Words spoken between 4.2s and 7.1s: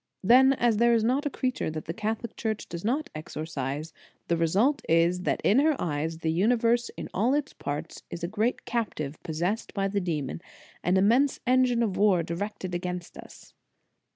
the result is, that in her eyes the universe in